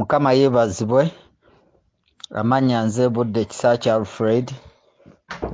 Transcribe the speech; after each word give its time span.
mukama 0.00 0.30
yeebazibwe 0.38 1.02
amannya 2.40 2.78
nze 2.86 3.04
budde 3.14 3.42
kisa 3.50 3.70
kya 3.82 3.92
alfred 3.98 4.46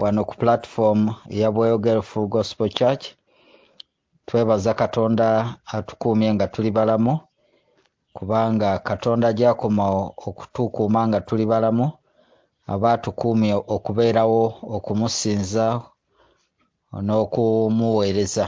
wano 0.00 0.20
ku 0.28 0.34
platform 0.42 1.00
eya 1.34 1.48
bweyogere 1.54 2.02
full 2.08 2.28
gospel 2.34 2.68
church. 2.78 3.04
Twebaza 4.26 4.74
katonda 4.80 5.26
atukuumye 5.76 6.28
nga 6.34 6.46
tuli 6.52 6.70
balamu 6.76 7.14
kubanga 8.16 8.70
katonda 8.88 9.28
gyakoma 9.38 9.84
okutukuuma 10.28 11.00
nga 11.08 11.20
tuli 11.26 11.44
balamu 11.52 11.86
aba 12.72 12.88
atukuumye 12.96 13.54
okubeerawo 13.74 14.44
okumusinza 14.76 15.66
n'okumuweereza. 17.06 18.46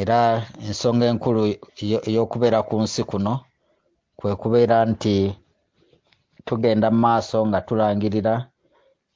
Era 0.00 0.18
ensonga 0.66 1.04
enkulu 1.12 1.40
ey'okubeera 2.08 2.58
ku 2.68 2.74
nsi 2.84 3.02
kuno 3.10 3.34
kwe 4.18 4.32
kubeera 4.40 4.76
nti 4.90 5.14
tugenda 6.46 6.88
mu 6.90 6.98
maaso 7.04 7.38
nga 7.46 7.60
tulangirira 7.66 8.34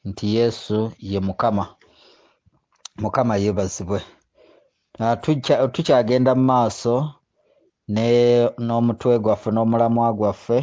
nti 0.09 0.27
yesu 0.37 0.79
ye 1.11 1.20
mukama. 1.27 1.65
Mukama 3.02 3.34
yeebazibwe 3.42 3.98
tukyagenda 5.73 6.33
mu 6.39 6.45
maaso 6.52 6.95
n'omutwe 8.65 9.15
gwaffe 9.25 9.51
n'omulamwa 9.52 10.09
gwaffe 10.19 10.59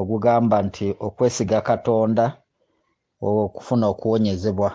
ogugamba 0.00 0.56
nti 0.66 0.86
okwesiga 1.06 1.58
katonda 1.68 2.24
okufuna 3.28 3.84
okuwonyezebwa. 3.92 4.70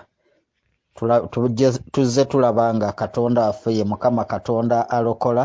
Tuzze 1.94 2.23
tulaba 2.31 2.66
nga 2.76 2.90
katonda 2.92 3.42
waffe 3.48 3.70
ye 3.78 3.84
mukama 3.92 4.23
katonda 4.31 4.78
alokola 4.90 5.44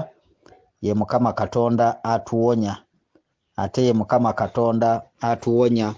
ye 0.85 0.93
mukama 1.01 1.31
katonda 1.41 1.87
atuwonya 2.15 2.75
ate 3.57 3.81
ye 3.87 3.93
mukama 3.93 4.33
katonda 4.33 5.03
atuwonya 5.21 5.95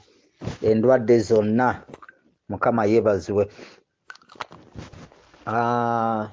endwadde 0.63 1.19
zonna. 1.19 1.83
Mukama 2.49 2.85
yeebazibwe. 2.85 3.45
Uh, 5.47 6.27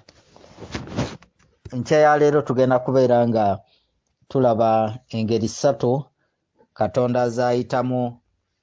nkya 1.73 1.99
ya 1.99 2.17
leero 2.17 2.41
tugenda 2.41 2.79
kubeera 2.79 3.27
nga 3.27 3.59
tulaba 4.27 4.99
engeri 5.09 5.47
ssatu 5.47 6.05
katonda 6.73 7.29
zayitamu 7.29 8.17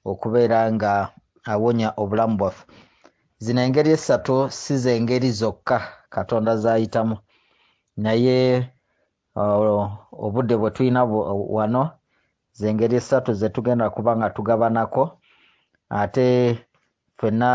okubeera 0.05 0.71
nga 0.71 1.11
awonya 1.51 1.93
obulamu 2.01 2.37
bwaffe. 2.37 2.63
Zino 3.39 3.61
engeri 3.61 3.91
essatu 3.91 4.49
si 4.49 4.77
zengeri 4.77 5.31
zokka 5.31 5.77
katonda 6.09 6.57
zayitamu 6.57 7.17
naye 7.97 8.69
uh, 9.35 9.91
obudde 10.11 10.55
bwe 10.57 10.71
tulina 10.71 11.03
wano 11.03 11.91
zengeri 12.53 12.95
esatu 12.95 13.33
zetugenda 13.33 13.89
kuba 13.89 14.11
nga 14.17 14.29
tugabanako 14.35 15.03
ate 15.89 16.27
ffenna 17.17 17.51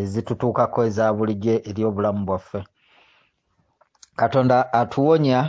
ezitutuukako 0.00 0.78
eza 0.88 1.12
bulijjo 1.16 1.54
eri 1.68 1.82
obulamu 1.88 2.24
bwaffe. 2.26 2.60
Katonda 4.16 4.72
atuwonya 4.80 5.40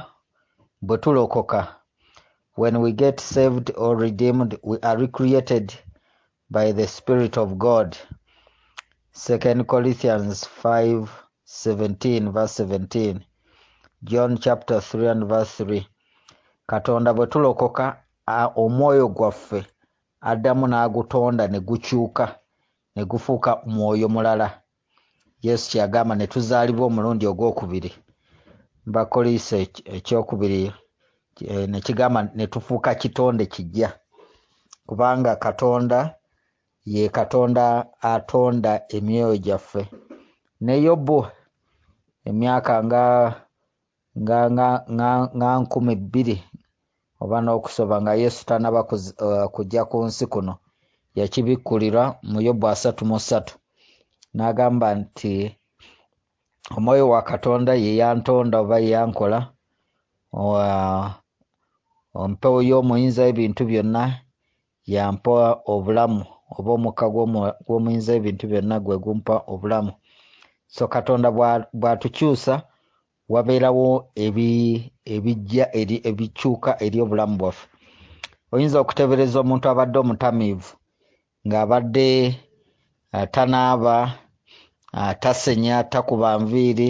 bwe 0.82 0.98
tulokoka. 0.98 1.62
When 2.58 2.76
we 2.84 2.92
get 2.92 3.20
saved 3.20 3.68
or 3.78 3.98
redeemed 3.98 4.52
we 4.64 4.78
are 4.82 5.00
recreated 5.02 5.74
by 6.50 6.74
the 6.74 6.88
spirit 6.88 7.38
of 7.38 7.50
god. 7.58 7.98
2 9.14 9.66
corinthians 9.66 10.48
5 10.64 11.08
17 11.46 12.32
verse 12.32 12.64
17 12.64 13.20
john 14.04 14.38
chapter 14.38 14.78
3 14.78 15.12
and 15.12 15.26
verse 15.26 15.64
3 15.64 15.86
katonda 16.68 17.14
bwe 17.14 17.28
tulokoka 17.28 18.04
omwoyo 18.64 19.06
gwaffe 19.16 19.60
addamu 20.30 20.66
n'agutonda 20.68 21.44
ne 21.48 21.60
gukyuka 21.68 22.26
ne 22.96 23.02
gufuuka 23.10 23.52
mwoyo 23.66 24.08
mulala. 24.10 24.48
Yesu 25.46 25.66
kyagamba 25.72 26.14
ne 26.16 26.26
tuzaalibwa 26.32 26.86
omulundi 26.90 27.26
ogwokubiri. 27.32 27.92
Bakoliiso 28.94 29.56
ekyokubiri 29.96 30.62
nekigamba 31.72 32.20
ne 32.38 32.46
tufuuka 32.48 32.96
kitonde 33.02 33.46
kijja. 33.54 33.90
Kubanga 34.88 35.36
katonda 35.36 36.00
ye 36.94 37.10
katonda 37.10 37.66
atonda 38.02 38.72
emyoyo 38.96 39.38
gyaffe. 39.46 39.84
Ne 40.62 40.74
yobu 40.86 41.20
emyaka 42.30 42.74
nga 42.86 43.04
nga 44.22 44.40
nga 44.52 45.10
nga 45.38 45.50
nkumi 45.62 45.96
bbiri 45.96 46.38
oba 47.22 47.38
n'okusoba 47.42 47.96
nga 48.02 48.14
yesu 48.22 48.40
tanaba 48.50 48.80
kujja 49.54 49.82
ku 49.90 49.98
nsi 50.08 50.26
kuno 50.34 50.54
yakibikkulirwa 51.18 52.04
mu 52.32 52.40
yobu 52.46 52.66
asatu 52.74 53.02
mu 53.10 53.18
ssatu. 53.20 53.54
N'agamba 54.36 54.88
nti 55.00 55.34
omwoyo 56.78 57.06
wa 57.14 57.22
katonda 57.30 57.74
ye 57.84 57.92
yantonda 58.02 58.56
oba 58.64 58.78
ye 58.84 58.90
yankola 58.96 59.40
empewo 62.26 62.60
y'omuyinza 62.70 63.22
w'ebintu 63.26 63.62
byonna 63.70 64.04
yampa 64.94 65.32
obulamu 65.74 66.22
oba 66.58 66.72
omukka 66.78 67.06
gw'omuyinza 67.66 68.12
w'ebintu 68.14 68.44
byonna 68.52 68.76
gwe 68.84 68.98
gumpa 69.04 69.36
obulamu. 69.54 69.92
So 70.68 70.88
katonda 70.88 71.28
bw'atukyusa 71.80 72.54
wabeerawo 73.34 73.88
ebijja 75.14 75.66
ebikyuka 76.10 76.72
eri 76.86 76.98
obulamu 77.04 77.36
bwaffe. 77.40 77.66
Oyinza 78.54 78.78
okuteebereza 78.80 79.38
omuntu 79.40 79.66
abadde 79.72 79.98
omutamiivu 80.00 80.72
ng'abadde 81.48 82.08
tanaaba 83.34 83.96
tasenya 85.22 85.76
takuba 85.92 86.30
nviiri 86.42 86.90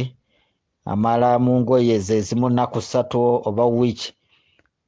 amala 0.92 1.30
mu 1.44 1.54
ngoye 1.62 1.96
ze 2.06 2.16
ezimu 2.20 2.48
nnaku 2.50 2.80
ssatu 2.82 3.18
oba 3.48 3.66
wiiki 3.78 4.10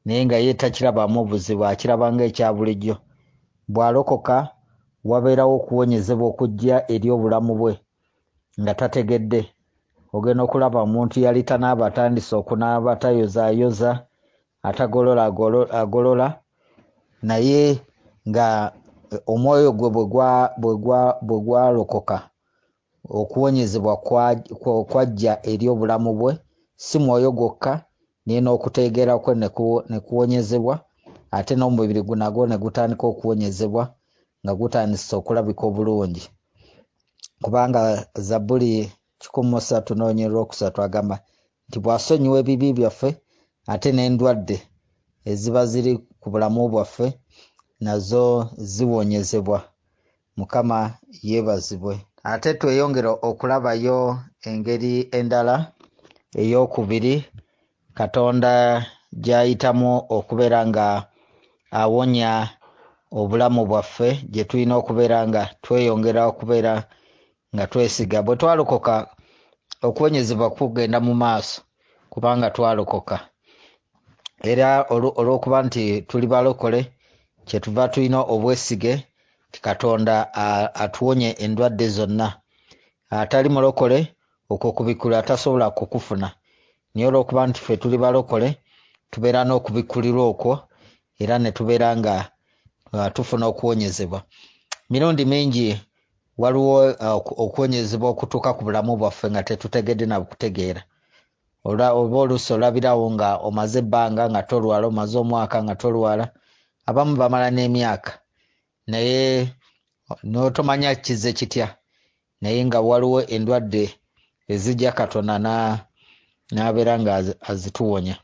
naye 0.06 0.22
nga 0.26 0.38
ye 0.46 0.54
takirabamu 0.62 1.20
buzibu 1.30 1.64
akiraba 1.66 2.08
ng'ekya 2.14 2.48
bulijjo. 2.56 2.96
Bw'alokoka 3.74 4.38
wabeerawo 5.10 5.54
okuwonyezebwa 5.60 6.26
okujja 6.32 6.76
eri 6.94 7.08
obulamu 7.16 7.52
bwe 7.60 7.74
nga 8.62 8.74
tategedde 8.80 9.42
ogenda 10.14 10.44
okulaba 10.44 10.80
omuntu 10.86 11.16
yali 11.26 11.42
tanaaba 11.44 11.84
atandise 11.88 12.34
okunaaba 12.36 12.92
tayozaayoza 13.02 13.92
atagolola 14.68 15.22
agolola. 15.82 16.28
Naye 17.28 17.62
nga 18.30 18.46
omwoyo 19.34 19.70
gwe 19.78 19.90
bwe 21.28 21.40
gwalokoka 21.46 22.18
okuwonyezebwa 23.20 23.94
kwajja 24.90 25.34
eri 25.52 25.66
obulamu 25.74 26.12
bwe 26.20 26.32
si 26.76 26.98
mwoyo 27.00 27.30
gwokka 27.38 27.74
naye 28.26 28.40
n'okuteegera 28.42 29.14
kwe 29.24 29.34
ne 29.90 30.00
kuwonyezebwa 30.00 30.76
ate 31.32 31.54
n'omubiri 31.56 32.02
nagwo 32.16 32.44
ne 32.48 32.58
gutandika 32.58 33.06
okuwonyezebwa 33.08 33.84
nga 34.44 34.54
gutandise 34.60 35.16
okulabika 35.16 35.64
obulungi. 35.70 36.24
Kubanga 37.44 37.82
zabbuli 38.28 38.92
kikumi 39.24 39.50
mu 39.52 39.60
ssatu 39.62 39.92
n'olunyiri 39.96 40.34
lwokusatu 40.34 40.80
agamba 40.88 41.16
nti 41.68 41.78
bw'asonyiwa 41.84 42.38
ebibi 42.42 42.78
byaffe 42.78 43.10
ate 43.74 43.90
n'endwadde 43.94 44.58
eziba 45.32 45.62
ziri 45.72 45.92
ku 46.22 46.28
bulamu 46.32 46.62
bwaffe 46.74 47.08
nazo 47.84 48.26
ziwonyezebwa. 48.58 49.60
Mukama 50.38 50.78
yeebazibwe. 51.28 51.94
Ate 52.32 52.50
tweyongere 52.60 53.12
okulabayo 53.30 53.98
engeri 54.50 54.94
endala 55.18 55.56
eyokubiri. 56.42 57.16
Katonda 57.98 58.52
gy'ayitamu 59.24 59.92
okubeera 60.18 60.60
nga 60.70 60.86
awonya 61.82 62.32
obulamu 63.20 63.62
bwaffe 63.70 64.10
gye 64.32 64.44
tulina 64.50 64.74
okubeera 64.82 65.18
nga 65.28 65.42
tweyongera 65.64 66.22
okubeera 66.32 66.74
nga 67.54 67.64
twesiga. 67.72 68.18
Bwe 68.26 68.36
twalokoka 68.40 68.96
okuwonyezebwa 69.88 70.48
kugenda 70.56 71.00
mu 71.06 71.14
maaso 71.22 71.62
kubanga 72.12 72.48
twalokoka. 72.56 73.18
Era 74.52 74.70
olw'okuba 75.20 75.58
nti 75.66 75.84
tuli 76.10 76.28
balokole 76.28 76.80
kyetuva 77.48 77.84
tulina 77.92 78.20
obwesige 78.34 78.94
ti 79.52 79.60
katonda 79.62 80.16
atuwonye 80.84 81.30
endwadde 81.44 81.88
zonna. 81.96 82.28
Atali 83.10 83.50
mulokole 83.50 84.00
okwo 84.50 84.72
kubikkulirwa 84.76 85.24
tasobola 85.28 85.68
kukufuna. 85.78 86.28
Naye 86.94 87.08
olw'okuba 87.08 87.48
nti 87.48 87.60
ffe 87.62 87.78
tuli 87.78 87.98
balokole 87.98 88.50
tubeera 89.12 89.44
n'okubikkulirwa 89.46 90.24
okwo 90.32 90.54
era 91.22 91.36
ne 91.40 91.52
tubeera 91.52 91.90
nga 91.98 92.16
tufuna 93.16 93.46
okuwonyezebwa. 93.52 94.20
Mirundi 94.90 95.26
mingi 95.26 95.68
waliwo 96.42 96.96
okuwonyezebwa 97.44 98.08
okutuuka 98.10 98.50
ku 98.54 98.62
bulamu 98.66 98.98
bwaffe 99.00 99.26
nga 99.32 99.42
tetutegedde 99.48 100.06
na 100.06 100.18
kutegeera. 100.22 100.82
Oba 101.64 101.86
oluusi 101.94 102.50
olabirawo 102.54 103.06
nga 103.16 103.30
omaze 103.48 103.80
ebbanga 103.84 104.24
nga 104.32 104.42
tolwala 104.50 104.86
omaze 104.92 105.16
omwaka 105.24 105.58
nga 105.64 105.76
tolwala 105.82 106.26
abamu 106.90 107.14
bamala 107.16 107.48
n'emyaka. 107.52 108.12
Naye 108.88 109.54
n'otomanya 110.30 110.90
kize 111.04 111.32
kitya? 111.38 111.68
Naye 112.42 112.60
nga 112.68 112.80
waliwo 112.82 113.20
endwadde 113.36 113.84
ezijja 114.54 114.92
katonda 115.00 115.36
n'abeera 116.54 116.94
nga 117.02 117.14
azituwonya. 117.50 118.16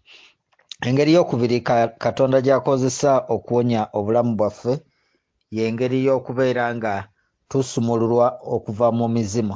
Engeri 0.87 1.11
yokubiri 1.17 1.57
katonda 2.03 2.37
gyakozesa 2.45 3.11
okuwonya 3.35 3.81
obulamu 3.97 4.31
bwaffe 4.39 4.73
yengeri 5.51 5.97
y'okubeera 6.05 6.65
nga 6.75 6.93
tusumululwa 7.49 8.27
okuva 8.55 8.87
mu 8.97 9.07
mizimu. 9.15 9.55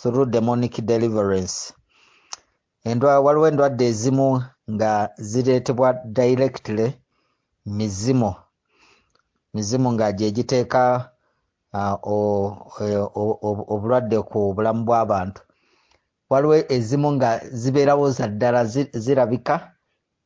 Through 0.00 0.30
demonic 0.34 0.74
deliverance. 0.90 1.56
Endwa 2.84 3.20
waliwo 3.24 3.46
endwadde 3.48 3.84
ezimu 3.92 4.42
nga 4.72 4.90
zireetebwa 5.16 5.88
directly 6.18 6.86
mizimu. 7.66 8.34
Mizimu 9.54 9.88
nga 9.92 10.06
gyegiteeka 10.18 10.82
obulwadde 13.72 14.18
ku 14.30 14.38
bulamu 14.54 14.82
bw'abantu 14.86 15.40
waliwo 16.30 16.56
ezimu 16.76 17.08
nga 17.16 17.30
zibeerawo 17.60 18.06
za 18.16 18.26
ddala 18.28 18.60
zirabika 19.04 19.54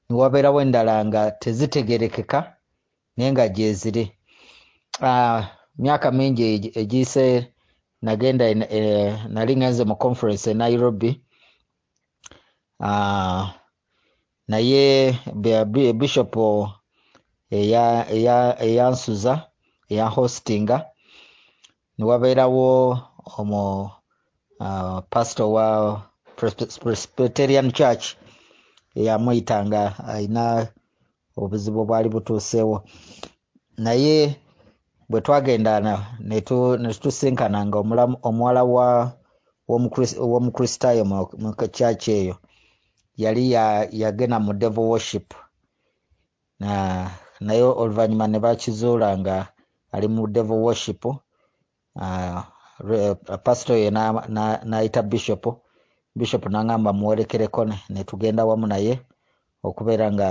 newabeerawo 0.08 0.58
endala 0.64 0.94
nga 1.04 1.30
tezitegerekeka 1.42 2.38
naye 3.16 3.30
nga 3.32 3.44
gyeziri 3.48 4.04
myaka 5.78 6.10
mingi 6.18 6.72
egiyise 6.80 7.24
nagenda 8.02 8.44
nali 9.34 9.52
ngenze 9.56 9.82
mu 9.84 9.96
conference 9.96 10.50
e 10.50 10.54
nairobi. 10.54 11.10
Naye 14.48 14.84
bishop 16.00 16.32
eyansuza 18.66 19.34
eyanhostinga 19.90 20.76
niwabeerawo 21.98 22.68
omu 23.38 23.62
pastor 25.10 25.46
wa 25.56 25.66
presbyterian 26.82 27.68
church 27.72 28.04
eyamwyita 28.98 29.54
alina 30.12 30.44
obuzibu 31.36 31.80
obwali 31.80 32.08
butuuseewo. 32.08 32.76
Naye 33.78 34.16
bwe 35.10 35.20
twagenda 35.24 35.72
netutusinkana 36.28 37.58
nga 37.66 37.78
omuwala 38.28 38.62
w'omukristaayo 40.30 41.02
mu 41.42 41.50
kyaki 41.76 42.10
eyo 42.20 42.34
yali 43.22 43.42
yagenda 44.00 44.38
mu 44.44 44.52
devil 44.60 44.86
worship. 44.92 45.26
Naye 47.46 47.62
oluvannyuma 47.82 48.26
ne 48.28 48.38
bakizuula 48.44 49.08
nga 49.18 49.36
ali 49.94 50.06
mu 50.14 50.22
devil 50.34 50.60
worship 50.66 51.02
pasito 53.44 53.72
oyo 53.74 53.90
n'ayita 54.68 55.02
bishop 55.10 55.44
bishop 56.18 56.42
n'angamba 56.48 56.90
muwerekereko 56.98 57.60
ne 57.92 58.00
tugenda 58.08 58.42
wamu 58.48 58.66
naye 58.72 58.94
okubeera 59.66 60.06
nga 60.14 60.28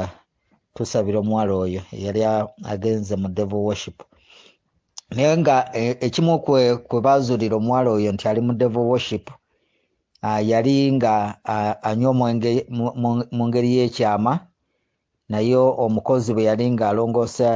tusabira 0.76 1.18
omuwala 1.20 1.54
oyo 1.66 1.82
eyali 1.96 2.22
agenze 2.72 3.14
mu 3.22 3.28
devil 3.38 3.62
worship 3.68 3.98
naye 5.16 5.38
nga 5.38 5.56
ekimu 6.06 6.34
kwe 6.46 7.00
baazuulira 7.06 7.56
omuwala 7.60 7.90
oyo 7.96 8.12
nti 8.12 8.28
ali 8.28 8.42
mu 8.42 8.54
devil 8.54 8.86
worship 8.92 9.26
yali 10.52 10.92
nga 10.96 11.14
anywa 11.90 12.12
mu 13.38 13.44
ngeri 13.48 13.70
y'ekyama 13.78 14.34
naye 15.32 15.56
omukozi 15.56 16.34
bwe 16.34 16.44
yali 16.50 16.66
ng'alongoosa 16.74 17.48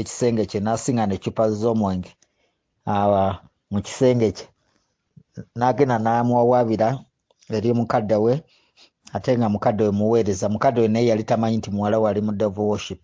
ekisenge 0.00 0.44
kye 0.50 0.60
n'asinga 0.64 1.04
n'eccupa 1.06 1.44
z'omwenge 1.58 2.10
mu 3.72 3.78
kisenge 3.86 4.28
kye. 4.36 4.46
N'agenda 5.58 5.96
n'amwawaabira 6.04 6.88
eri 7.56 7.70
mukadde 7.78 8.16
we 8.24 8.34
ate 9.16 9.30
nga 9.38 9.48
mukadde 9.48 9.82
we 9.84 9.90
muweereza. 9.98 10.46
Mukadde 10.52 10.80
we 10.82 10.88
naye 10.88 11.06
yali 11.10 11.24
tamanyi 11.24 11.56
nti 11.58 11.70
muwala 11.74 11.96
we 12.00 12.06
ali 12.10 12.20
mu 12.26 12.32
devil 12.32 12.64
worship. 12.70 13.02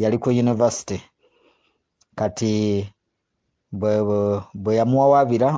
Yali 0.00 0.16
ku 0.18 0.28
university 0.30 0.98
kati 2.18 2.52
bwe 3.72 4.72
yamuwawaabira 4.78 5.48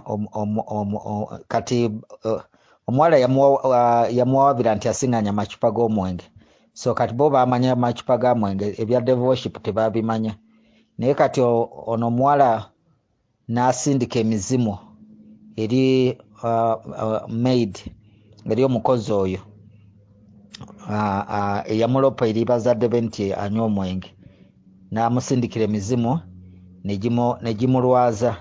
kati 1.48 1.78
omuwala 2.88 3.16
yamuwawaabira 4.18 4.74
nti 4.74 4.86
asiŋŋanya 4.88 5.30
amacupa 5.30 5.68
g'omwenge. 5.70 6.24
So 6.74 6.94
kati 6.94 7.14
bo 7.14 7.30
baamanya 7.30 7.72
amacupa 7.72 8.18
ga 8.18 8.34
mwenge 8.34 8.74
ebya 8.78 9.00
devil 9.00 9.24
worship 9.24 9.62
tebaabimanya. 9.62 10.34
Naye 10.98 11.14
kati 11.14 11.40
ono 11.40 12.06
omuwala 12.06 12.70
n'asindika 13.48 14.18
emizimu 14.20 14.78
eri 15.56 16.18
maid 17.28 17.78
eri 18.50 18.64
omukozi 18.64 19.12
oyo 19.12 19.40
eyamulopa 21.70 22.26
eri 22.26 22.44
bazadde 22.44 22.88
be 22.88 23.00
nti 23.00 23.34
anywa 23.34 23.66
omwenge. 23.66 24.10
N'amusindikira 24.92 25.64
emizimu 25.64 26.20
negimulwaza 27.42 28.36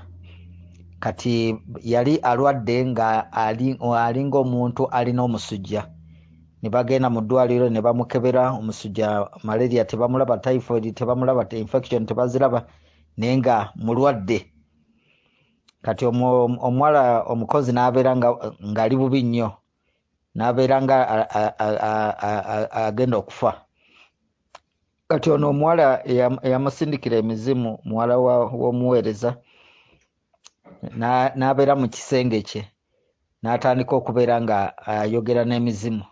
kati 0.99 1.55
yali 1.83 2.15
alwadde 2.15 2.85
nga 2.85 3.31
alinga 3.31 4.37
omuntu 4.39 4.87
alina 4.89 5.23
omusujja. 5.23 5.85
Ne 6.61 6.69
bagenda 6.69 7.09
mu 7.09 7.21
ddwaliro 7.21 7.69
ne 7.69 7.81
bamukebera 7.81 8.51
omusujja 8.51 9.29
malaria 9.43 9.85
tebamulaba 9.85 10.37
typhoid 10.37 10.95
tebamulaba 10.95 11.45
infection 11.51 12.05
tebaziraba 12.05 12.65
naye 13.17 13.37
nga 13.37 13.71
mulwadde. 13.75 14.51
Kati 15.81 16.05
omuwala 16.05 17.23
omukozi 17.23 17.71
n'abeera 17.71 18.15
ng'ali 18.17 18.95
bubi 18.97 19.23
nnyo 19.23 19.51
n'abeera 20.35 20.81
nga 20.81 20.97
agenda 22.87 23.17
okufa 23.17 23.66
kati 25.09 25.27
ono 25.31 25.45
omuwala 25.49 25.85
eyamusindikira 26.45 27.15
emizimu 27.23 27.71
muwala 27.87 28.13
w'omuweereza 28.61 29.29
n'abeera 31.37 31.73
mu 31.81 31.87
kisenge 31.93 32.39
kye 32.49 32.61
n'atandika 33.41 33.93
okubeera 33.95 34.35
nga 34.43 34.57
ayogera 34.91 35.41
n'emizimu. 35.45 36.05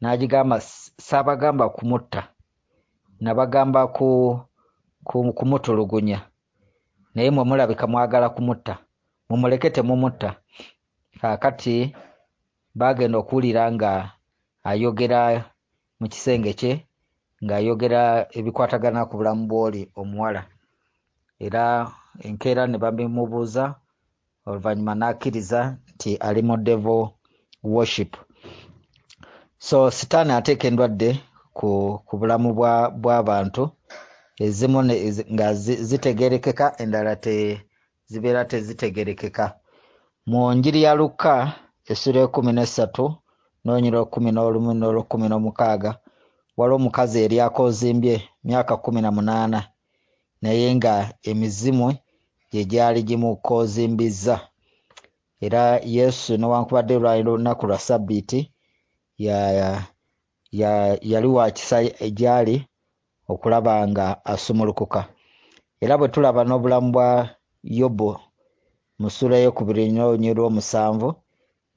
N'agigamba 0.00 0.56
saabagamba 1.06 1.64
kumutta. 1.76 2.20
Nabagamba 3.20 3.80
kumutulugunya. 5.38 6.18
Naye 7.14 7.30
mwe 7.30 7.44
mulabika 7.48 7.84
mwagala 7.86 8.28
kumutta 8.34 8.74
mumuleke 9.28 9.70
temumutta 9.70 10.30
kaakati 11.20 11.76
baagenda 12.78 13.16
okuwulira 13.18 13.62
nga 13.74 13.90
ayogera 14.70 15.20
mu 16.00 16.06
kisenge 16.12 16.52
kye 16.60 16.72
ng'ayogera 17.44 18.02
ebikwatagana 18.38 19.00
ku 19.08 19.14
bulamu 19.18 19.42
bw'oli 19.50 19.82
omuwala. 20.00 20.42
Era 21.44 21.64
enkeera 22.26 22.62
ne 22.66 22.76
babimubuuza 22.82 23.64
oluvannyuma 24.46 24.94
n'akkiriza 24.98 25.60
nti 25.94 26.10
ali 26.26 26.42
mu 26.48 26.56
devil 26.66 27.02
worship. 27.74 28.12
So 29.66 29.90
sitaani 29.90 30.32
ateeka 30.32 30.64
endwadde 30.68 31.10
ku, 31.56 32.00
ku 32.06 32.12
bulamu 32.20 32.48
bw'abantu 33.02 33.62
ezimu 34.44 34.78
nga 35.34 35.46
zitegerekeka 35.88 36.66
endala 36.82 37.12
te, 37.24 37.34
zibeera 38.10 38.44
tezitegerekeka. 38.50 39.44
Mu 40.26 40.40
njiri 40.56 40.80
ya 40.86 40.92
lukka 40.94 41.52
essula 41.90 42.20
ekumi 42.26 42.52
n'essatu 42.54 43.04
n'onyira 43.64 43.98
okumi 44.04 44.30
n'olumu 44.32 44.70
n'olwekumi 44.74 45.26
n'omukaaga 45.28 45.90
waliwo 46.56 46.76
omukazi 46.76 47.22
yali 47.22 47.40
akoozimbye 47.40 48.14
myaka 48.44 48.76
kumi 48.76 49.00
na 49.02 49.10
munaana 49.16 49.60
naye 50.42 50.74
nga 50.74 51.12
emizimu 51.22 51.86
gye 52.50 52.62
gyali 52.64 53.02
gimukoozimbizza 53.08 54.36
era 55.44 55.62
yesu 55.96 56.36
newankubadde 56.36 56.94
lwali 56.98 57.22
lunaku 57.22 57.66
lwa 57.66 57.78
sabbiiti 57.78 58.40
yali 61.10 61.26
wa 61.36 61.50
kisa 61.50 61.82
gyali 62.18 62.66
okulaba 63.28 63.88
nga 63.88 64.24
asumulukuka. 64.24 65.00
Era 65.80 65.98
bwe 65.98 66.08
tulaba 66.08 66.44
n'obulamu 66.44 66.88
bwa 66.94 67.08
yobu 67.62 68.10
mu 68.98 69.08
ssula 69.10 69.36
eyokubiri 69.40 69.84
n'olunyi 69.92 70.30
lw'omusanvu 70.36 71.08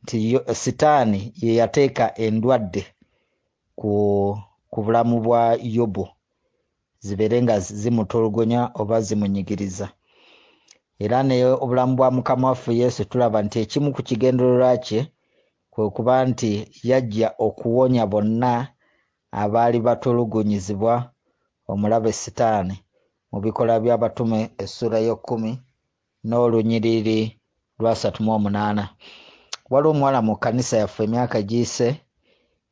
nti 0.03 0.17
sitaani 0.62 1.19
ye 1.41 1.51
yateeka 1.60 2.05
endwadde 2.25 2.84
ku, 3.79 3.91
ku 4.72 4.78
bulamu 4.84 5.16
bwa 5.26 5.42
yobu 5.76 6.06
zibeere 7.06 7.38
nga 7.44 7.56
zimutulugunya 7.60 8.62
oba 8.82 8.98
zimunyigiriza. 9.06 9.88
Era 11.00 11.24
naye 11.24 11.46
obulamu 11.64 11.94
bwa 11.96 12.12
mukama 12.16 12.48
waffe 12.48 12.72
yesu 12.82 13.02
tulaba 13.10 13.38
nti 13.46 13.58
ekimu 13.64 13.94
ku 13.96 14.02
kigendererwa 14.08 14.78
kye 14.86 15.02
kwe 15.72 15.90
kuba 15.96 16.26
nti 16.30 16.50
yajja 16.90 17.28
okuwonya 17.46 18.04
bonna 18.12 18.54
abaali 19.42 19.80
batulugunyizibwa 19.86 20.94
omulabe 21.72 22.12
sitaani 22.22 22.76
mu 23.32 23.38
bikola 23.44 23.74
by'abatume 23.84 24.40
essula 24.64 24.98
y'okkumi 25.08 25.52
n'olunyiriri 26.28 27.20
lwasatu 27.80 28.20
mu 28.26 28.32
omunaana. 28.38 28.84
Waliwo 29.72 29.92
omuwala 29.94 30.20
mu 30.28 30.34
kkanisa 30.36 30.76
yaffe 30.82 31.02
emyaka 31.08 31.38
giyise 31.50 31.88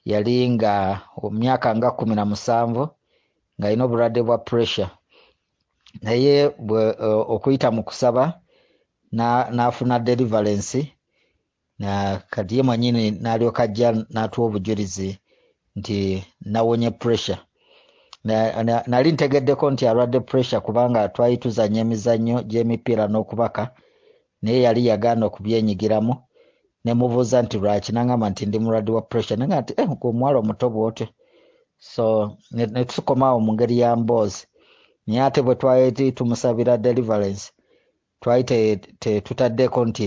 yali 0.05 0.49
nga 0.49 1.01
myaka 1.31 1.75
nga 1.75 1.91
kkumi 1.91 2.15
na 2.15 2.25
musanvu 2.25 2.83
ng'alina 3.59 3.83
obulwadde 3.85 4.21
bwa 4.23 4.37
pressure. 4.37 4.89
Naye 6.01 6.49
bwe 6.59 6.81
okuyita 7.33 7.71
mu 7.71 7.83
kusaba 7.83 8.23
n'afuna 9.55 9.99
deliverance 9.99 10.91
kati 12.29 12.57
ye 12.57 12.63
mwennyini 12.63 13.11
n'alyoka 13.11 13.63
ajja 13.63 13.91
n'atuwa 14.13 14.47
obujulizi 14.47 15.19
nti 15.75 16.23
nawonye 16.41 16.91
pressure. 16.91 17.39
Nali 18.87 19.11
ntegeddeko 19.11 19.71
nti 19.71 19.87
alwadde 19.87 20.19
pressure 20.19 20.61
kubanga 20.61 21.09
twali 21.09 21.37
tuzanya 21.37 21.81
emizannyo 21.81 22.41
gy'emipiira 22.49 23.07
n'okubaka 23.07 23.71
naye 24.41 24.61
yali 24.61 24.87
yagaana 24.87 25.25
okubyenyigiramu 25.25 26.13
ne 26.85 26.91
mubuuza 26.99 27.37
nti 27.43 27.55
lwaki 27.61 27.89
n'aŋŋamba 27.91 28.27
nti 28.31 28.43
ndi 28.45 28.57
mulwadde 28.63 28.91
wa 28.97 29.01
pressure? 29.09 29.37
Naŋŋamba 29.39 29.61
nti 29.63 29.73
eh, 29.81 29.89
omuwala 30.07 30.37
omuto 30.39 30.67
bw'otyo. 30.73 31.07
So 31.91 32.05
ne 32.51 32.81
tukomawo 32.91 33.37
mu 33.45 33.51
ngeri 33.53 33.75
ya 33.81 33.89
mboozi 34.01 34.41
naye 35.07 35.21
ate 35.27 35.39
bwe 35.45 35.55
twali 35.59 36.11
tumusabira 36.17 36.73
deliverance 36.85 37.43
twali 38.21 38.43
tetutaddeko 39.01 39.79
nti 39.89 40.03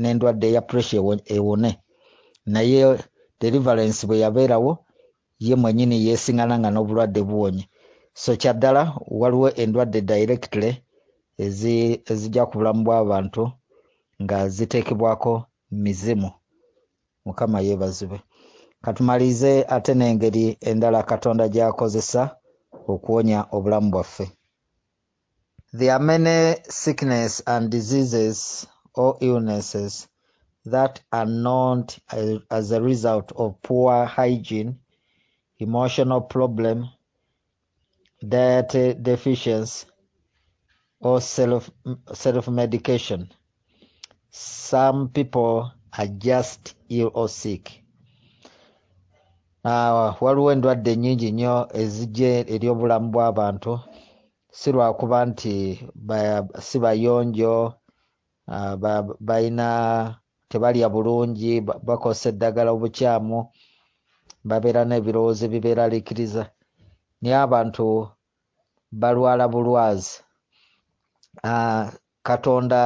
n'endwadde 0.00 0.48
ya 0.56 0.62
pressure 0.68 1.22
ewone. 1.36 1.70
Naye 2.46 2.80
deliverance 3.40 4.00
bwe 4.06 4.16
yabeerawo 4.24 4.72
ye 5.46 5.54
mwennyini 5.60 5.96
yeesiŋŋana 6.06 6.54
nga 6.58 6.70
n'obulwadde 6.70 7.20
buwonye. 7.28 7.64
So 8.22 8.30
kyaddala 8.40 8.82
waliwo 9.20 9.48
endwadde 9.62 10.00
directly 10.10 10.70
ezijja 12.10 12.42
ku 12.48 12.54
bulamu 12.58 12.80
bw'abantu 12.86 13.42
nga 14.22 14.38
ziteekebwako 14.54 15.32
mizimu 15.84 16.30
mukama 17.26 17.58
yeebazibwe. 17.66 18.18
Ate 19.76 19.92
n'engeri 19.94 20.44
endala 20.70 21.00
katonda 21.10 21.44
gy'akozesa 21.54 22.22
okuwonya 22.92 23.38
obulamu 23.56 23.88
bwaffe. 23.92 24.26
There 25.72 25.90
are 25.90 26.04
many 26.04 26.56
sickness 26.68 27.42
and 27.46 27.70
diseases 27.70 28.66
or 28.94 29.16
illnesses 29.20 30.08
that 30.66 31.00
are 31.12 31.26
not 31.26 31.98
as 32.50 32.70
a 32.70 32.80
result 32.80 33.32
of 33.36 33.60
poor 33.62 34.04
hygiene 34.06 34.78
emotional 35.58 36.20
problem 36.20 36.88
diet 38.26 39.02
deficiency 39.02 39.86
or 41.00 41.20
self 41.20 41.70
self 42.12 42.48
medication 42.48 43.28
some 44.34 45.08
people 45.10 45.70
are 45.96 46.08
just 46.08 46.74
ill 46.88 47.10
or 47.14 47.28
sick. 47.28 47.84
Waliwo 50.20 50.52
endwadde 50.52 50.96
nnyingi 50.96 51.32
nnyo 51.32 51.68
ezijja 51.72 52.28
eri 52.54 52.68
obulamu 52.68 53.08
bw'abantu. 53.12 53.80
Si 54.50 54.72
lwakuba 54.72 55.26
nti 55.26 55.54
si 56.60 56.78
bayonjo 56.78 57.74
uh, 58.48 58.74
balina 59.20 59.68
tebalya 60.48 60.88
bulungi 60.88 61.60
bakosa 61.60 62.28
eddagala 62.28 62.70
obukyamu 62.72 63.38
babeera 64.48 64.82
n'ebirowoozo 64.84 65.42
ebibeeraliikiriza 65.46 66.42
naye 67.20 67.36
abantu 67.46 67.86
balwala 69.00 69.44
bulwazi. 69.48 70.14
Uh, 71.44 71.86
katonda 72.22 72.82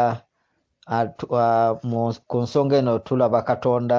ku 2.29 2.37
nsonga 2.43 2.77
eno 2.77 2.99
tulaba 2.99 3.43
katonda 3.43 3.99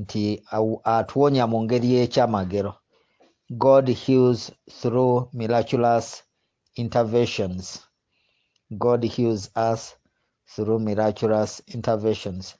nti 0.00 0.42
atuwonya 0.84 1.46
mu 1.46 1.58
ngeri 1.64 1.88
y'ekyamagero. 1.94 2.72
God 3.50 3.88
heals 3.88 4.50
through 4.78 5.28
miraculous 5.32 6.22
interventions. 6.74 7.80
God 8.70 9.04
heals 9.04 9.50
us 9.56 9.94
through 10.54 10.80
miraculous 10.80 11.62
interventions. 11.66 12.54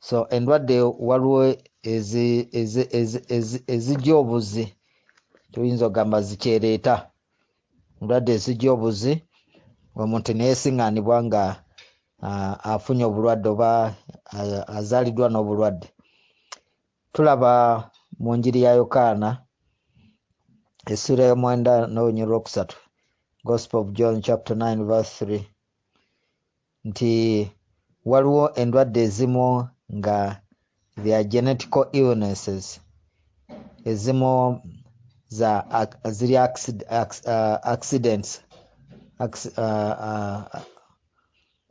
So 0.00 0.26
endwadde 0.30 0.80
waliwo 0.80 1.56
ezijja 3.66 4.16
obuzi 4.16 4.74
tuyinza 5.52 5.86
okugamba 5.86 6.22
zikyereeta. 6.22 7.10
Endwadde 8.00 8.32
ezijja 8.32 8.72
obuzi 8.72 9.22
omuntu 9.96 10.32
neyeesiŋŋaanibwa 10.32 11.24
nga 11.24 11.63
afunye 12.72 13.04
obulwadde 13.04 13.48
oba 13.54 13.70
azaaliddwa 14.78 15.26
n'obulwadde. 15.30 15.86
Tulaba 17.12 17.52
mu 18.22 18.30
njiri 18.36 18.60
ya 18.66 18.72
yokaana 18.80 19.28
essula 20.92 21.22
y'omwenda 21.28 21.72
n'olunyiri 21.92 22.28
lwokusatu 22.30 22.76
gospel 23.44 23.80
of 23.80 23.88
john 23.96 24.16
chapter 24.26 24.56
9 24.56 24.84
verse 24.90 25.24
3 25.24 25.40
nti 26.88 27.12
waliwo 28.10 28.44
endwadde 28.60 29.00
ezimu 29.06 29.46
nga 29.96 30.16
their 31.02 31.24
genetical 31.24 31.84
illnesses 31.92 32.80
ezimu 33.90 34.32
za 35.28 35.50
ziri 36.16 36.36
accidents 37.74 38.30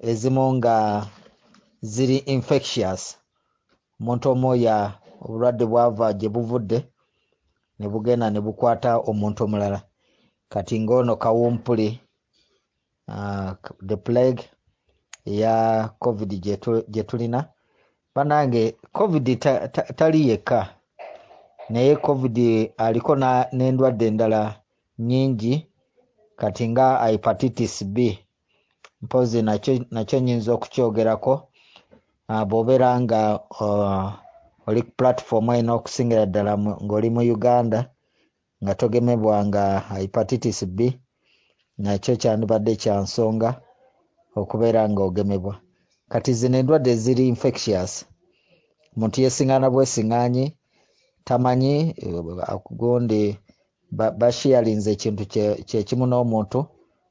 ezimu 0.09 0.53
nga 0.57 0.75
ziri 1.91 2.17
infectious. 2.35 3.01
Omuntu 3.99 4.25
omuoya 4.33 4.75
obulwadde 5.23 5.65
bwava 5.71 6.07
gye 6.19 6.29
buvudde 6.35 6.77
ne 7.79 7.85
bugenda 7.91 8.27
ne 8.29 8.39
bukwata 8.45 8.91
omuntu 9.09 9.39
omulala. 9.43 9.79
Kati 10.51 10.75
ng'ono 10.83 11.13
kawumpuli 11.23 11.87
uh, 13.13 13.51
the 13.87 13.97
plague 14.05 14.43
eya 15.31 15.53
covid 16.03 16.31
gye 16.93 17.03
tulina. 17.09 17.39
Banange 18.15 18.63
covid 18.97 19.25
tali 19.39 19.67
ta, 19.73 19.81
ta 19.97 20.07
yekka 20.29 20.59
naye 21.69 21.95
covid 22.05 22.37
aliko 22.77 23.15
n'endwadde 23.55 24.05
endala 24.07 24.41
nnyingi 24.99 25.53
kati 26.39 26.63
nga 26.71 26.85
hepatitis 27.07 27.75
b 27.93 28.22
mpozi 29.03 29.37
nakyo 29.95 30.17
nyinza 30.25 30.49
okukyogerako. 30.53 31.33
Uh, 32.29 32.43
bw'obeera 32.47 32.89
nga 33.03 33.21
uh, 33.63 34.07
oli 34.67 34.81
ku 34.85 34.91
platform 34.99 35.47
eno 35.59 35.71
okusingira 35.77 36.23
ddala 36.27 36.53
ng'oli 36.83 37.09
mu 37.15 37.21
uganda 37.35 37.79
nga 38.61 38.73
togemebwanga 38.79 39.63
hepatitis 39.99 40.59
b 40.75 40.79
nakyo 41.83 42.13
kyandibadde 42.21 42.73
kya 42.81 42.95
nsonga 43.03 43.49
okubeera 44.39 44.81
nga 44.89 45.01
ogemebwa. 45.07 45.53
Kati 46.11 46.31
zino 46.39 46.55
endwadde 46.61 46.91
ziri 47.03 47.23
infectious. 47.33 47.93
Muntu 48.97 49.17
yeesiŋŋaana 49.23 49.67
bwesiŋŋaanyi 49.73 50.45
tamanyi 51.27 51.75
gundi 52.79 53.21
bashiyalinze 54.19 54.89
ekintu 54.95 55.23
kyekimu 55.67 56.05
n'omuntu 56.07 56.59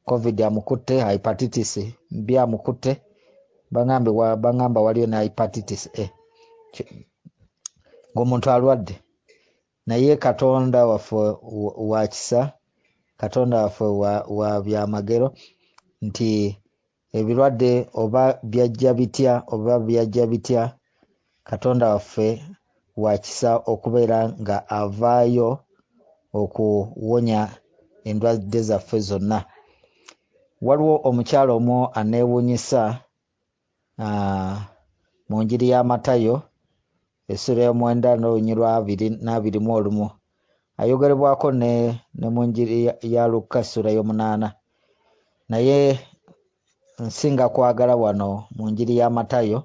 covid 0.08 0.36
amukutte 0.42 0.94
hepatitis 1.08 1.72
mbi 2.10 2.34
amukutte 2.38 2.92
baŋamba 4.42 4.80
waliyo 4.86 5.06
ne 5.08 5.16
hepatitis 5.24 5.82
a. 6.02 6.04
Ng'omuntu 8.12 8.48
alwadde 8.54 8.94
naye 9.86 10.16
katonda 10.24 10.86
waffe 10.90 11.16
wa 11.90 12.06
kisa 12.12 12.40
katonda 13.20 13.56
waffe 13.62 13.84
wa 14.38 14.50
byamagero 14.64 15.28
nti 16.06 16.28
ebirwadde 17.18 17.70
oba 18.02 18.22
byajja 18.50 18.90
bitya 18.98 19.32
oba 19.54 19.74
byajja 19.86 20.24
bitya 20.32 20.62
katonda 21.48 21.86
waffe 21.92 22.28
wa 23.02 23.12
kisa 23.24 23.50
okubeera 23.72 24.18
nga 24.40 24.56
avaayo 24.80 25.48
okuwonya 26.40 27.40
endwadde 28.08 28.60
zaffe 28.68 28.98
zonna 29.08 29.38
waliwo 30.66 30.94
omukyalo 31.08 31.52
omu 31.58 31.76
aneewuunyisa 31.98 32.82
mu 35.28 35.36
njiri 35.42 35.66
y'amatayo 35.72 36.34
essula 37.32 37.60
y'omwenda 37.66 38.10
n'olunyi 38.18 38.54
lwabiri 38.58 39.06
n'abiri 39.24 39.58
mu 39.64 39.70
olumu. 39.78 40.06
Ayogerebwako 40.80 41.48
ne, 41.60 41.72
ne 42.18 42.26
mu 42.34 42.40
njiri 42.48 42.78
ya 43.14 43.22
lukka 43.32 43.58
essula 43.64 43.90
y'omunaana. 43.96 44.48
Naye 45.50 45.78
nsinga 47.06 47.46
kwagala 47.54 47.94
wano 48.02 48.28
mu 48.56 48.64
njiri 48.70 48.94
y'amatayo 49.00 49.58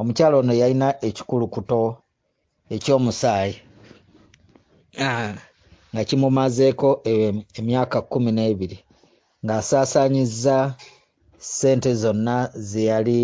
omukyalo 0.00 0.34
ono 0.40 0.52
yalina 0.60 0.88
ekikulukuto 1.06 1.78
eky'omusaayi 2.74 3.54
nga 5.92 6.02
kimumazeeko 6.08 6.88
emyaka 7.58 7.98
kkumi 8.02 8.30
n'ebiri 8.32 8.78
ng'asaasaanyizza 9.44 10.56
ssente 11.38 11.90
zonna 12.02 12.36
ze 12.68 12.82
yali 12.90 13.20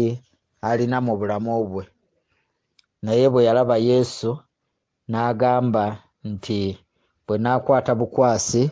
alina 0.68 0.98
mu 1.06 1.12
bulamu 1.18 1.52
bwe 1.70 1.84
naye 3.04 3.26
bwe 3.32 3.46
yalaba 3.48 3.76
yesu 3.88 4.30
n'agamba 5.10 5.84
nti 6.30 6.60
bwe 7.26 7.36
naakwata 7.42 7.92
bukwasi 8.00 8.62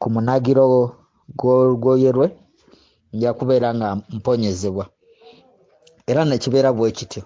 ku 0.00 0.06
munagiro 0.14 0.64
gw'olugoye 1.38 2.10
lwe 2.16 2.28
nja 3.14 3.30
kubeera 3.38 3.68
nga 3.76 3.88
mponyezebwa. 4.14 4.84
Era 6.10 6.22
ne 6.24 6.36
kibeera 6.42 6.70
bwe 6.76 6.88
kityo. 6.96 7.22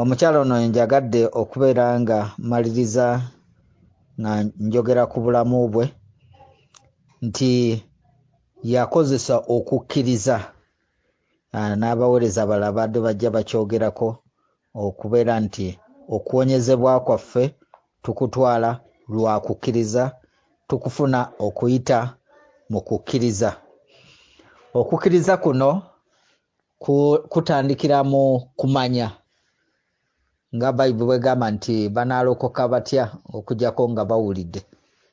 Omukyala 0.00 0.36
ono 0.42 0.54
njagadde 0.66 1.20
okubeera 1.40 1.84
nga 2.00 2.18
mmaliriza 2.38 3.06
nga 4.20 4.32
njogera 4.64 5.02
ku 5.10 5.16
bulamu 5.24 5.58
bwe 5.72 5.84
nti 7.22 7.84
yakozesa 8.62 9.34
okukkiriza 9.56 10.36
n'abaweereza 11.80 12.42
balala 12.46 12.72
badde 12.76 12.98
bajja 13.04 13.28
bakyogerako 13.36 14.08
okubeera 14.74 15.34
nti 15.44 15.66
okuwonyezebwa 16.14 16.92
kwaffe 17.06 17.44
tukutwala 18.02 18.70
lwa 19.12 19.40
kukkiriza 19.40 20.04
tukufuna 20.68 21.20
okuyita 21.46 21.98
mu 22.70 22.80
kukkiriza. 22.80 23.50
Okukkiriza 24.74 25.34
kuno 25.42 25.70
ku- 26.82 27.18
kutandikira 27.32 27.98
mu 28.10 28.22
kumanya. 28.58 29.08
Nga 30.54 30.68
bayibuli 30.76 31.06
bwegamba 31.08 31.46
nti 31.54 31.74
banaalokoka 31.94 32.62
batya 32.72 33.04
okugjako 33.36 33.82
nga 33.90 34.02
bawulidde 34.10 34.60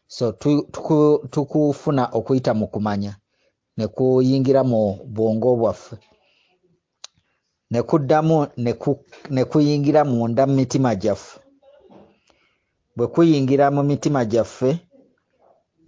so 0.07 0.31
tu- 0.31 0.67
tuku- 0.71 1.27
tukufuna 1.29 2.03
okuyita 2.17 2.53
mu 2.53 2.67
kumanya 2.67 3.17
ne 3.77 3.87
kuyingira 3.87 4.63
mu 4.63 4.99
bwongo 5.05 5.55
bwaffe. 5.55 5.95
Ne 7.71 7.81
kuddamu 7.83 8.47
ne 8.57 8.73
ku- 8.73 9.03
ne 9.29 9.43
kuyingira 9.45 10.03
munda 10.05 10.45
mu 10.47 10.53
mitima 10.55 10.95
gyaffe. 10.95 11.39
Bwe 12.95 13.07
kuyingira 13.07 13.71
mu 13.71 13.83
mitima 13.83 14.25
gyaffe 14.25 14.79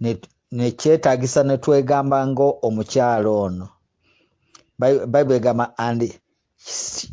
ne- 0.00 0.70
kyetaagisa 0.80 1.42
ne 1.44 1.58
twegamba 1.58 2.26
nga 2.26 2.42
omukyalo 2.62 3.32
ono. 3.42 3.68
Bayi- 4.78 5.06
bayibuli 5.06 5.36
egamba 5.38 5.74
and 5.78 6.00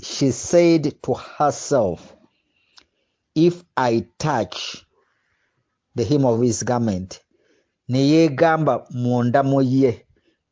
she 0.03 0.31
said 0.31 1.01
to 1.01 1.13
herself 1.13 2.15
if 3.35 3.63
i 3.75 4.01
touch 4.17 4.83
the 5.97 6.03
hem 6.09 6.23
of 6.25 6.37
his 6.45 6.59
garment. 6.69 7.11
Neyeegamba 7.91 8.73
munda 9.01 9.41
mu 9.49 9.59
ye. 9.73 9.91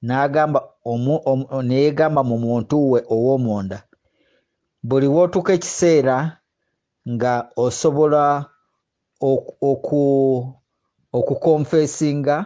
N'agamba 0.07 0.59
omu- 0.91 1.23
neyeegamba 1.69 2.21
mu 2.29 2.35
muntu 2.45 2.75
we 2.91 2.99
ow'omunda. 3.15 3.77
Buli 4.87 5.07
wootuka 5.15 5.51
ekiseera 5.57 6.17
nga 7.13 7.33
osobola 7.65 8.23
oku- 9.29 9.55
oku- 9.71 10.43
okukonfeesinga 11.17 12.37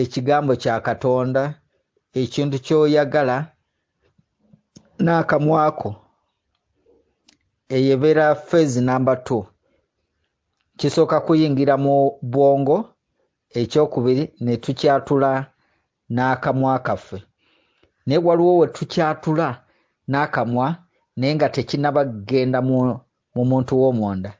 ekigambo 0.00 0.52
kya 0.62 0.74
katonda 0.86 1.42
ekintu 2.20 2.56
ky'oyagala 2.64 3.36
n'akamwako 5.04 5.90
eyo 7.74 7.88
ebeera 7.96 8.26
feezi 8.48 8.80
namba 8.88 9.14
two 9.26 9.40
kisooka 10.78 11.16
kuyingira 11.26 11.74
mu 11.84 11.94
bwongo 12.22 12.76
ekyokubiri 13.60 14.24
ne 14.44 14.56
tukyatula 14.56 15.30
n'akamwa 16.14 16.78
kaffe. 16.86 17.18
Naye 18.06 18.18
waliwo 18.26 18.52
we 18.58 18.66
tukyatula 18.76 19.46
n'akamwa 20.10 20.66
naye 21.16 21.32
nga 21.34 21.48
tekinnaba 21.48 22.02
kgenda 22.04 22.58
mu, 22.62 22.76
mu 23.34 23.42
muntu 23.50 23.72
w'omunda. 23.80 24.30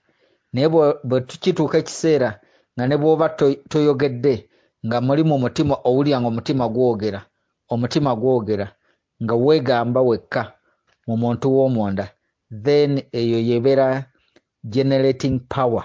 Naye 0.53 0.69
bwe- 0.73 1.21
tukituuka 1.29 1.79
ekiseera 1.79 2.31
nga 2.75 2.85
ne 2.87 2.97
bw'oba 3.01 3.27
to- 3.39 3.61
toyogedde 3.71 4.35
nga 4.87 4.97
muli 5.01 5.23
mu 5.29 5.37
mutima 5.43 5.75
owulira 5.89 6.17
nga 6.21 6.29
omutima 6.29 6.65
gwogera 6.75 7.21
omutima 7.73 8.11
gwogera 8.21 8.67
nga 9.23 9.35
weegamba 9.45 10.01
wekka 10.09 10.43
mu 11.07 11.15
muntu 11.23 11.47
w'omunda 11.57 12.05
then 12.65 13.03
eyo 13.21 13.39
yebeera 13.49 13.87
generating 14.65 15.37
power 15.55 15.85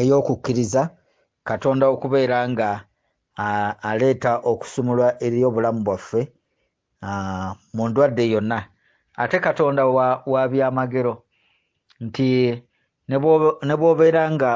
ey'okukkiriza 0.00 0.82
katonda 1.48 1.84
okubeera 1.94 2.38
nga 2.52 2.68
aleeta 3.88 4.32
okusumulwa 4.50 5.08
eri 5.24 5.40
obulamu 5.48 5.80
bwaffe 5.86 6.20
mu 7.74 7.82
ndwadde 7.88 8.24
yonna. 8.32 8.58
Ate 9.16 9.38
katonda 9.40 9.86
wa, 9.86 10.22
wa 10.26 10.42
byamagero 10.48 11.14
nti 12.00 12.28
ne 13.08 13.16
bw'obe- 13.18 13.58
ne 13.66 13.74
bw'obeera 13.76 14.22
nga 14.34 14.50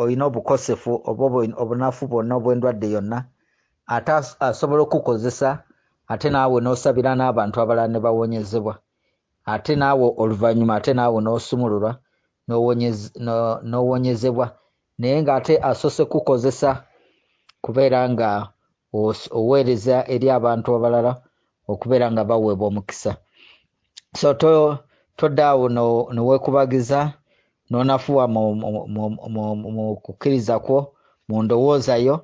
olina 0.00 0.24
obukosefu 0.26 0.92
oba 1.10 1.24
obu- 1.26 1.54
obunafu 1.62 2.02
bwonna 2.10 2.34
obw'endwadde 2.38 2.88
yonna 2.94 3.18
ate 3.86 4.10
as- 4.12 4.36
asobola 4.40 4.82
okukozesa 4.82 5.62
ate 6.08 6.26
naawe 6.30 6.58
n'osabira 6.60 7.14
n'abantu 7.14 7.56
abalala 7.62 7.88
ne 7.92 7.98
bawonyezebwa. 8.00 8.74
Ate 9.46 9.72
naawe 9.76 10.06
oluvannyuma 10.22 10.74
ate 10.78 10.92
naawe 10.94 11.18
n'osumululwa 11.22 11.92
n'owonyez- 12.48 13.12
no- 13.20 13.60
n'owonyezebwa 13.62 14.46
naye 14.98 15.22
ng'ate 15.22 15.54
asoose 15.62 16.04
kukozesa 16.04 16.84
kubeera 17.64 18.00
nga 18.10 18.48
oweereza 19.38 19.96
eri 20.14 20.30
abantu 20.30 20.68
abalala 20.76 21.12
okubeera 21.68 22.06
nga 22.12 22.22
baweebwa 22.24 22.66
omukisa. 22.68 23.12
So 24.16 24.34
to- 24.34 24.78
toddaawo 25.16 25.68
no- 25.68 26.08
neweekubagiza 26.14 27.00
n'onafuwa 27.70 28.24
mu 28.28 29.96
kukkiriza 30.04 30.58
kwo 30.64 30.78
mu 31.28 31.42
ndowooza 31.42 31.96
yo 31.96 32.16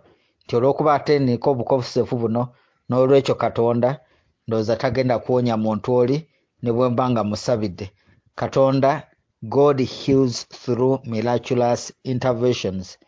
nti 0.45 0.53
olw'okuba 0.57 0.95
ate 0.95 1.19
niko 1.19 1.51
obukosefu 1.51 2.15
buno 2.21 2.43
n'olwekyo 2.89 3.35
katonda 3.35 4.01
ndowooza 4.47 4.77
tagenda 4.77 5.19
kuwonya 5.19 5.57
muntu 5.57 5.89
oli 5.95 6.17
ne 6.63 6.71
bwe 6.73 6.89
mba 6.93 7.11
nga 7.11 7.23
musabidde. 7.25 7.87
Katonda 8.35 9.10
god 9.43 9.81
heals 9.81 10.47
through 10.49 11.01
miraculous 11.05 11.93
interventions. 12.05 12.99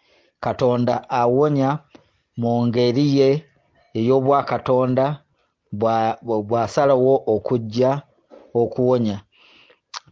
Katonda 0.41 1.11
awonya 1.11 1.79
mu 2.37 2.67
ngeri 2.67 3.19
ye 3.19 3.45
ey'obwakatonda 3.95 5.07
bwa- 5.73 6.19
bwa- 6.23 6.43
bw'asalawo 6.43 7.23
okujja 7.27 8.03
okuwonya. 8.55 9.21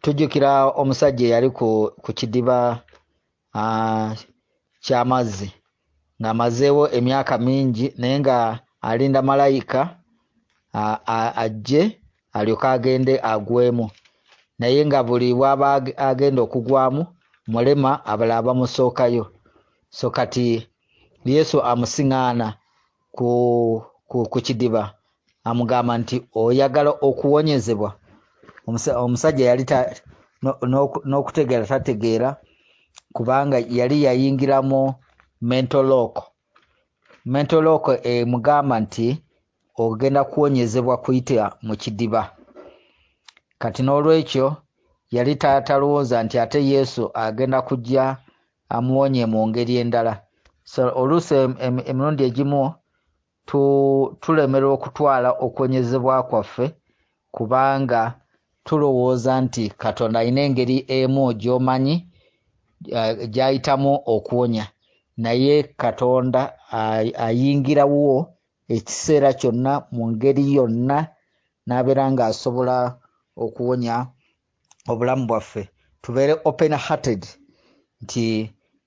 Tujjukira 0.03 0.67
omusajja 0.67 1.27
eyali 1.27 1.51
ku, 1.51 1.91
ku 2.03 2.13
kidiba 2.13 2.83
ah, 3.55 4.15
ky'amazzi 4.85 5.53
ng'amazeewo 6.23 6.89
emyaka 6.93 7.39
mingi 7.39 7.93
naye 7.99 8.21
nga 8.21 8.61
alinda 8.81 9.23
malayika 9.23 9.97
a- 10.73 11.01
a- 11.07 11.33
ajje 11.37 12.01
alyoke 12.33 12.67
agende 12.69 13.21
agwemu 13.23 13.91
naye 14.61 14.81
nga 14.87 15.01
buli 15.07 15.29
ag- 15.33 15.95
agenda 16.09 16.41
okugwamu 16.43 17.03
mulema 17.53 17.91
abalala 18.11 18.43
bamusookayo 18.47 19.25
so 19.99 20.07
kati 20.17 20.47
yesu 21.25 21.57
amusiŋŋaana 21.71 22.49
ku, 23.17 23.29
ku, 24.09 24.19
ku 24.33 24.39
kidiba 24.47 24.83
amugamba 25.49 25.93
nti 25.99 26.17
oyagala 26.35 26.91
okuwonyezebwa? 27.09 27.91
Omusa- 28.67 28.97
omusajja 29.05 29.45
yali 29.51 29.65
n'okutegeera 31.09 31.67
tategeera 31.67 32.37
kubanga 33.13 33.59
yali 33.59 34.05
yayingiramu 34.07 34.95
mental 35.41 35.85
lock 37.63 37.85
emugamba 38.03 38.81
nti 38.81 39.07
ogenda 39.83 40.25
kuwonyezebwa 40.25 40.97
kuyita 41.03 41.57
mu 41.63 41.75
kidiba 41.77 42.23
kati 43.61 43.81
n'olwekyo 43.85 44.47
yali 45.15 45.35
ta- 45.43 45.63
talowooza 45.67 46.17
nti 46.25 46.37
ate 46.45 46.59
yesu 46.73 47.03
agenda 47.25 47.59
kujja 47.69 48.05
amuwonye 48.75 49.25
mu 49.33 49.41
ngeri 49.49 49.75
endala. 49.83 50.15
So 50.73 50.83
oluusi 51.01 51.35
em- 51.45 51.57
em- 51.67 51.85
emirundi 51.91 52.23
egimu 52.29 52.63
tu- 53.49 54.17
tulemerwa 54.23 54.73
okutwala 54.77 55.29
okuwonyezebwa 55.45 56.17
kwaffe 56.29 56.67
kubanga 57.35 58.03
tulowooza 58.67 59.33
nti 59.45 59.65
katonda 59.83 60.21
alina 60.21 60.41
engeri 60.47 60.77
emu 60.99 61.25
gy'omanyi 61.41 61.97
eh, 62.97 63.29
gy'ayitamu 63.35 63.93
okuwonya. 64.15 64.65
Naye 65.23 65.55
katonda 65.83 66.43
ay- 66.73 67.13
ayingirawo 67.27 68.27
ekiseera 68.75 69.31
kyonna 69.41 69.73
mu 69.93 70.03
ngeri 70.13 70.45
yonna 70.57 70.99
n'abeera 71.67 72.05
ng'asobola 72.13 72.77
okuwonya 73.45 73.95
obulamu 74.91 75.25
bwaffe. 75.27 75.63
Tubeere 76.03 76.35
open 76.45 76.73
hearted 76.87 77.23
nti 78.03 78.25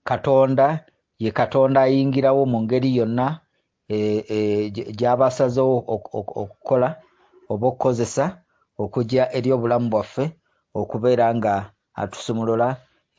katonda 0.04 0.86
ye 1.24 1.32
katonda 1.32 1.82
ayingirawo 1.82 2.46
mu 2.52 2.58
ngeri 2.64 2.90
yonna 2.98 3.28
gy'abasazewo 4.98 5.76
okukola 6.42 6.90
oba 7.52 7.66
okukozesa 7.68 8.26
okujja 8.82 9.24
eri 9.38 9.50
obulamu 9.56 9.88
bwaffe 9.94 10.26
okubeera 10.80 11.26
nga 11.36 11.54
atusumulula 12.02 12.68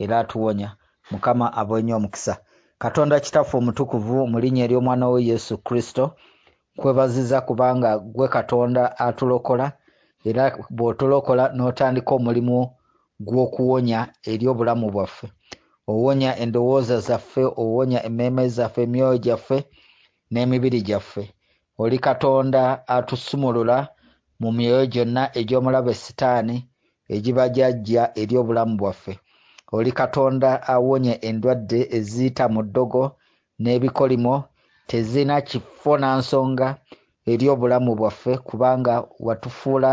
era 0.03 0.15
atuwonya. 0.19 0.69
Mukama 1.11 1.53
abwenye 1.59 1.93
omukisa. 1.93 2.33
Katonda 2.77 3.19
kitaffe 3.19 3.57
omutukuvu 3.57 4.27
mu 4.27 4.37
linnya 4.39 4.63
ery'omwana 4.65 5.05
we 5.13 5.19
yesu 5.31 5.57
kristo 5.57 6.03
nkwebaziza 6.75 7.41
kubanga 7.47 7.89
gwe 7.99 8.27
katonda 8.27 8.97
atulokola 8.99 9.71
era 10.29 10.43
bw'otulokola 10.75 11.43
n'otandika 11.55 12.11
omulimu 12.17 12.57
gw'okuwonya 13.27 13.99
eri 14.31 14.45
obulamu 14.51 14.87
bwaffe. 14.93 15.27
Owonya 15.91 16.31
endowooza 16.43 16.97
zaffe 17.07 17.43
owonya 17.63 17.99
emmeeme 18.07 18.43
zaffe 18.55 18.79
emyoyo 18.85 19.17
gyaffe 19.25 19.57
n'emibiri 20.31 20.79
gyaffe. 20.87 21.23
Oli 21.77 21.97
katonda 22.05 22.61
atusumulula 22.95 23.77
mu 24.39 24.49
myoyo 24.57 24.85
gyonna 24.93 25.23
egy'omulaba 25.39 25.91
esitaani 25.95 26.55
egiba 27.15 27.43
gyajja 27.55 28.03
eri 28.21 28.35
obulamu 28.41 28.73
bwaffe. 28.79 29.13
Oli 29.75 29.91
katonda 29.99 30.49
awonya 30.73 31.15
endwadde 31.27 31.79
eziyita 31.97 32.45
mu 32.53 32.61
ddogo 32.67 33.03
n'ebikolimo 33.61 34.35
tezina 34.89 35.35
kifo 35.41 35.97
na 36.01 36.09
nsonga 36.19 36.67
eri 37.31 37.45
obulamu 37.53 37.91
bwaffe 37.99 38.37
kubanga 38.37 38.93
watufuula 39.19 39.91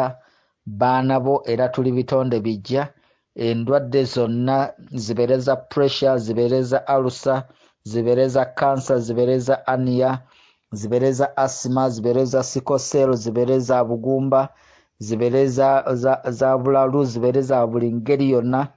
baana 0.66 1.20
bo 1.20 1.42
era 1.46 1.68
tuli 1.68 1.92
bitonde 1.92 2.40
bijja. 2.40 2.88
Endwadde 3.35 4.05
zonna 4.05 4.72
zibeere 4.92 5.38
za 5.38 5.57
pressure 5.57 6.18
zibeere 6.18 6.62
za 6.62 6.87
alusa 6.87 7.48
zibeere 7.85 8.29
za 8.29 8.44
kansa 8.44 8.98
zibeere 8.98 9.38
za 9.38 9.66
aniya 9.66 10.18
zibeere 10.72 11.12
za 11.12 11.37
asima 11.37 11.88
zibeere 11.90 12.25
za 12.25 12.42
sikosero 12.42 13.14
zibeere 13.14 13.59
za 13.59 13.85
bugumba 13.85 14.48
zibeere 14.98 15.46
za, 15.48 16.59
bulalu 16.62 17.05
zibeere 17.05 17.42
za 17.42 17.66
buli 17.66 17.92
ngeri 17.92 18.31
yonna. 18.31 18.68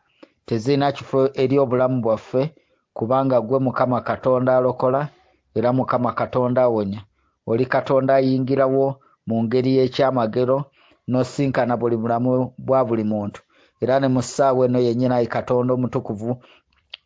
Tezirina 0.46 0.92
kifo 0.92 1.30
eri 1.34 1.60
obulamu 1.60 2.02
bwaffe 2.02 2.56
kubanga 2.94 3.42
gwe 3.42 3.60
mukama 3.60 4.02
katonda 4.02 4.58
alokola 4.58 5.08
era 5.56 5.74
mukama 5.74 6.12
katonda 6.14 6.62
awonya. 6.64 7.02
Oli 7.48 7.66
katonda 7.66 8.16
ayingirawo 8.16 9.00
mu 9.28 9.44
ngeri 9.44 9.76
y'ekyamagero 9.78 10.66
n'osinkana 11.10 11.78
buli 11.78 11.98
bulamu 11.98 12.54
bwa 12.58 12.86
buli 12.86 13.04
muntu. 13.04 13.42
Era 13.82 14.00
ne 14.00 14.08
mu 14.08 14.22
ssaawa 14.22 14.66
eno 14.66 14.80
yennyina 14.80 15.16
ayi 15.16 15.28
katonda 15.28 15.74
omutukuvu 15.74 16.32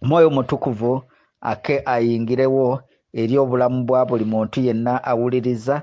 omwoyo 0.03 0.27
omutukuvu 0.27 0.91
ake 1.41 1.75
ayingirewo 1.85 2.79
eri 3.13 3.35
obulamu 3.37 3.83
bwa 3.87 4.05
buli 4.05 4.25
muntu 4.25 4.57
yenna 4.61 5.03
awuliriza. 5.03 5.75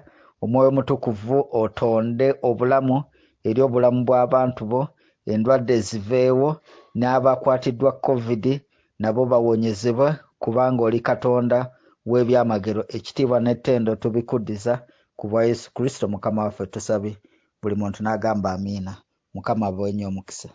Omwoyo 0.43 0.69
omutukuvu 0.69 1.37
otonde 1.53 2.35
obulamu 2.43 2.97
eri 3.45 3.61
obulamu 3.63 4.05
bw'abantu 4.07 4.63
bo. 4.71 4.89
Endwadde 5.27 5.81
ziveewo 5.81 6.49
n'abakwatiddwa 6.99 7.93
covid 8.07 8.45
nabo 8.99 9.27
bawonyezebwe 9.27 10.09
kubanga 10.39 10.83
oli 10.87 11.01
katonda 11.01 11.59
w'ebyamagero. 12.07 12.83
Ekitiibwa 12.97 13.41
n'ettendo 13.41 13.97
tubikuddiza 13.97 14.87
ku 15.19 15.25
bwa 15.29 15.45
yesu 15.45 15.75
kristo 15.75 16.09
mukama 16.09 16.45
waffe 16.45 16.67
tusabye 16.67 17.17
buli 17.63 17.75
muntu 17.81 17.99
n'agamba 18.03 18.49
amiina 18.57 18.93
mukama 19.35 19.67
abwenye 19.67 20.05
omukisa 20.07 20.49